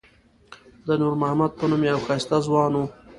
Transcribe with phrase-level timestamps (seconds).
[0.87, 2.79] د نور محمد په نوم یو ښایسته ځوان و.